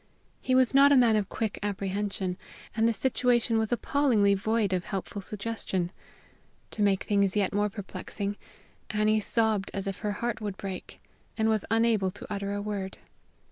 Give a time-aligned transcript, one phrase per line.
[0.41, 2.35] He was not a man of quick apprehension,
[2.75, 5.91] and the situation was appallingly void of helpful suggestion.
[6.71, 8.35] To make things yet more perplexing,
[8.89, 10.99] Annie sobbed as if her heart would break,
[11.37, 12.97] and was unable to utter a word.